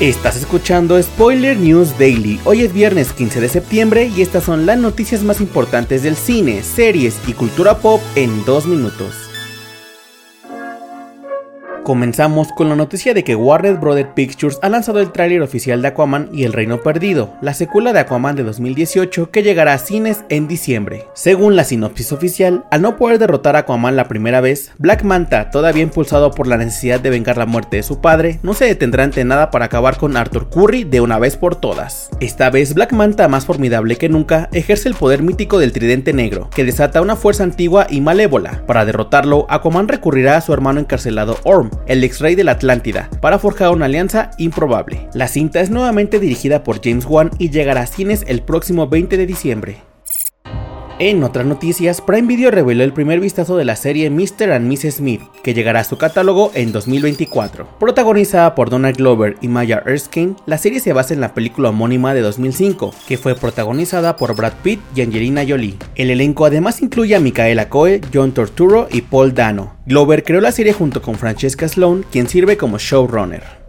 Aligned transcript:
Estás 0.00 0.34
escuchando 0.34 1.00
Spoiler 1.00 1.56
News 1.56 1.96
Daily. 1.96 2.40
Hoy 2.44 2.62
es 2.62 2.72
viernes 2.72 3.12
15 3.12 3.40
de 3.40 3.48
septiembre 3.48 4.10
y 4.14 4.22
estas 4.22 4.42
son 4.42 4.66
las 4.66 4.76
noticias 4.76 5.22
más 5.22 5.40
importantes 5.40 6.02
del 6.02 6.16
cine, 6.16 6.64
series 6.64 7.20
y 7.28 7.32
cultura 7.32 7.78
pop 7.78 8.00
en 8.16 8.44
dos 8.44 8.66
minutos. 8.66 9.23
Comenzamos 11.84 12.50
con 12.50 12.70
la 12.70 12.76
noticia 12.76 13.12
de 13.12 13.24
que 13.24 13.36
Warner 13.36 13.74
Bros. 13.74 14.02
Pictures 14.14 14.58
ha 14.62 14.70
lanzado 14.70 15.00
el 15.00 15.12
tráiler 15.12 15.42
oficial 15.42 15.82
de 15.82 15.88
Aquaman 15.88 16.30
y 16.32 16.44
El 16.44 16.54
Reino 16.54 16.80
Perdido, 16.80 17.34
la 17.42 17.52
secuela 17.52 17.92
de 17.92 17.98
Aquaman 17.98 18.36
de 18.36 18.42
2018 18.42 19.30
que 19.30 19.42
llegará 19.42 19.74
a 19.74 19.78
cines 19.78 20.24
en 20.30 20.48
diciembre. 20.48 21.04
Según 21.12 21.56
la 21.56 21.64
sinopsis 21.64 22.10
oficial, 22.12 22.64
al 22.70 22.80
no 22.80 22.96
poder 22.96 23.18
derrotar 23.18 23.54
a 23.54 23.60
Aquaman 23.60 23.96
la 23.96 24.08
primera 24.08 24.40
vez, 24.40 24.72
Black 24.78 25.04
Manta, 25.04 25.50
todavía 25.50 25.82
impulsado 25.82 26.30
por 26.30 26.46
la 26.46 26.56
necesidad 26.56 27.00
de 27.00 27.10
vengar 27.10 27.36
la 27.36 27.44
muerte 27.44 27.76
de 27.76 27.82
su 27.82 28.00
padre, 28.00 28.40
no 28.42 28.54
se 28.54 28.64
detendrá 28.64 29.04
ante 29.04 29.22
nada 29.26 29.50
para 29.50 29.66
acabar 29.66 29.98
con 29.98 30.16
Arthur 30.16 30.48
Curry 30.48 30.84
de 30.84 31.02
una 31.02 31.18
vez 31.18 31.36
por 31.36 31.54
todas. 31.54 32.08
Esta 32.18 32.48
vez 32.48 32.72
Black 32.72 32.94
Manta, 32.94 33.28
más 33.28 33.44
formidable 33.44 33.96
que 33.96 34.08
nunca, 34.08 34.48
ejerce 34.54 34.88
el 34.88 34.94
poder 34.94 35.22
mítico 35.22 35.58
del 35.58 35.72
tridente 35.72 36.14
negro, 36.14 36.48
que 36.54 36.64
desata 36.64 37.02
una 37.02 37.14
fuerza 37.14 37.44
antigua 37.44 37.86
y 37.90 38.00
malévola. 38.00 38.62
Para 38.66 38.86
derrotarlo, 38.86 39.44
Aquaman 39.50 39.86
recurrirá 39.86 40.38
a 40.38 40.40
su 40.40 40.54
hermano 40.54 40.80
encarcelado 40.80 41.36
Orm, 41.44 41.73
el 41.86 42.04
ex 42.04 42.20
rey 42.20 42.34
de 42.34 42.44
la 42.44 42.52
Atlántida, 42.52 43.10
para 43.20 43.38
forjar 43.38 43.70
una 43.70 43.86
alianza 43.86 44.30
improbable. 44.38 45.08
La 45.14 45.28
cinta 45.28 45.60
es 45.60 45.70
nuevamente 45.70 46.20
dirigida 46.20 46.64
por 46.64 46.82
James 46.82 47.06
Wan 47.06 47.30
y 47.38 47.50
llegará 47.50 47.82
a 47.82 47.86
cines 47.86 48.24
el 48.26 48.42
próximo 48.42 48.88
20 48.88 49.16
de 49.16 49.26
diciembre. 49.26 49.93
En 51.00 51.24
otras 51.24 51.44
noticias, 51.44 52.00
Prime 52.00 52.28
Video 52.28 52.52
reveló 52.52 52.84
el 52.84 52.92
primer 52.92 53.18
vistazo 53.18 53.56
de 53.56 53.64
la 53.64 53.74
serie 53.74 54.10
Mr. 54.10 54.52
and 54.52 54.70
Mrs. 54.70 54.96
Smith, 54.96 55.22
que 55.42 55.52
llegará 55.52 55.80
a 55.80 55.84
su 55.84 55.98
catálogo 55.98 56.52
en 56.54 56.70
2024. 56.70 57.66
Protagonizada 57.80 58.54
por 58.54 58.70
Donald 58.70 58.96
Glover 58.96 59.36
y 59.40 59.48
Maya 59.48 59.82
Erskine, 59.84 60.36
la 60.46 60.56
serie 60.56 60.78
se 60.78 60.92
basa 60.92 61.12
en 61.12 61.20
la 61.20 61.34
película 61.34 61.70
homónima 61.70 62.14
de 62.14 62.20
2005, 62.20 62.94
que 63.08 63.18
fue 63.18 63.34
protagonizada 63.34 64.14
por 64.14 64.36
Brad 64.36 64.52
Pitt 64.62 64.80
y 64.94 65.00
Angelina 65.00 65.44
Jolie. 65.46 65.78
El 65.96 66.10
elenco 66.10 66.44
además 66.44 66.80
incluye 66.80 67.16
a 67.16 67.20
Micaela 67.20 67.68
Coe, 67.68 68.00
John 68.12 68.30
Torturo 68.30 68.86
y 68.88 69.02
Paul 69.02 69.34
Dano. 69.34 69.74
Glover 69.86 70.22
creó 70.22 70.40
la 70.40 70.52
serie 70.52 70.74
junto 70.74 71.02
con 71.02 71.16
Francesca 71.16 71.66
Sloan, 71.66 72.04
quien 72.08 72.28
sirve 72.28 72.56
como 72.56 72.78
showrunner. 72.78 73.63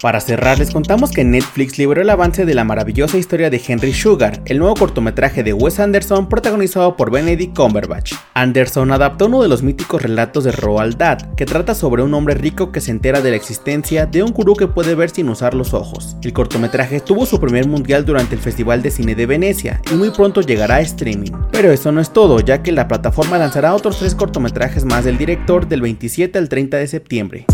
Para 0.00 0.20
cerrar, 0.20 0.58
les 0.58 0.70
contamos 0.70 1.10
que 1.10 1.24
Netflix 1.24 1.76
liberó 1.76 2.00
el 2.00 2.08
avance 2.08 2.46
de 2.46 2.54
la 2.54 2.64
maravillosa 2.64 3.18
historia 3.18 3.50
de 3.50 3.60
Henry 3.66 3.92
Sugar, 3.92 4.40
el 4.46 4.58
nuevo 4.58 4.74
cortometraje 4.74 5.42
de 5.42 5.52
Wes 5.52 5.78
Anderson 5.78 6.26
protagonizado 6.26 6.96
por 6.96 7.10
Benedict 7.10 7.54
Cumberbatch. 7.54 8.14
Anderson 8.32 8.92
adaptó 8.92 9.26
uno 9.26 9.42
de 9.42 9.48
los 9.48 9.62
míticos 9.62 10.00
relatos 10.00 10.44
de 10.44 10.52
Roald 10.52 10.96
Dahl, 10.96 11.34
que 11.36 11.44
trata 11.44 11.74
sobre 11.74 12.02
un 12.02 12.14
hombre 12.14 12.34
rico 12.34 12.72
que 12.72 12.80
se 12.80 12.92
entera 12.92 13.20
de 13.20 13.28
la 13.28 13.36
existencia 13.36 14.06
de 14.06 14.22
un 14.22 14.32
gurú 14.32 14.56
que 14.56 14.68
puede 14.68 14.94
ver 14.94 15.10
sin 15.10 15.28
usar 15.28 15.52
los 15.52 15.74
ojos. 15.74 16.16
El 16.22 16.32
cortometraje 16.32 17.00
tuvo 17.00 17.26
su 17.26 17.38
primer 17.38 17.68
mundial 17.68 18.06
durante 18.06 18.34
el 18.34 18.40
Festival 18.40 18.80
de 18.80 18.90
Cine 18.90 19.14
de 19.14 19.26
Venecia 19.26 19.82
y 19.92 19.96
muy 19.96 20.10
pronto 20.12 20.40
llegará 20.40 20.76
a 20.76 20.80
streaming. 20.80 21.32
Pero 21.52 21.70
eso 21.72 21.92
no 21.92 22.00
es 22.00 22.10
todo, 22.10 22.40
ya 22.40 22.62
que 22.62 22.72
la 22.72 22.88
plataforma 22.88 23.36
lanzará 23.36 23.74
otros 23.74 23.98
tres 23.98 24.14
cortometrajes 24.14 24.86
más 24.86 25.04
del 25.04 25.18
director 25.18 25.68
del 25.68 25.82
27 25.82 26.38
al 26.38 26.48
30 26.48 26.78
de 26.78 26.86
septiembre. 26.86 27.46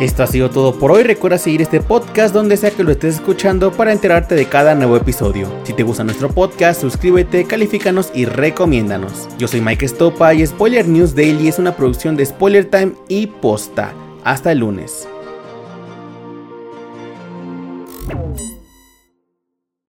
Esto 0.00 0.22
ha 0.22 0.28
sido 0.28 0.48
todo 0.48 0.78
por 0.78 0.92
hoy. 0.92 1.02
Recuerda 1.02 1.38
seguir 1.38 1.60
este 1.60 1.80
podcast 1.80 2.32
donde 2.32 2.56
sea 2.56 2.70
que 2.70 2.84
lo 2.84 2.92
estés 2.92 3.16
escuchando 3.16 3.72
para 3.72 3.92
enterarte 3.92 4.36
de 4.36 4.46
cada 4.46 4.76
nuevo 4.76 4.96
episodio. 4.96 5.50
Si 5.64 5.72
te 5.72 5.82
gusta 5.82 6.04
nuestro 6.04 6.28
podcast, 6.28 6.80
suscríbete, 6.80 7.44
califícanos 7.46 8.12
y 8.14 8.24
recomiéndanos. 8.24 9.28
Yo 9.38 9.48
soy 9.48 9.60
Mike 9.60 9.88
Stopa 9.88 10.34
y 10.34 10.46
Spoiler 10.46 10.86
News 10.86 11.16
Daily 11.16 11.48
es 11.48 11.58
una 11.58 11.76
producción 11.76 12.16
de 12.16 12.26
Spoiler 12.26 12.66
Time 12.70 12.92
y 13.08 13.26
Posta. 13.26 13.92
Hasta 14.22 14.52
el 14.52 14.58
lunes. 14.58 15.08